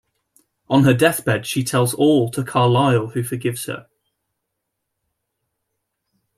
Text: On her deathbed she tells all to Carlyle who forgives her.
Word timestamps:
On 0.67 0.83
her 0.83 0.95
deathbed 0.95 1.45
she 1.45 1.63
tells 1.63 1.93
all 1.93 2.31
to 2.31 2.43
Carlyle 2.43 3.09
who 3.09 3.21
forgives 3.21 3.67
her. 3.67 3.85